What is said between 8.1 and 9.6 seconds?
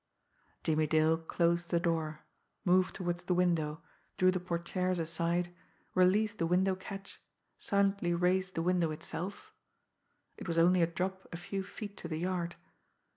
raised the window itself